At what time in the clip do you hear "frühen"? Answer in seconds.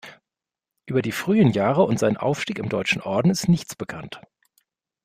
1.11-1.51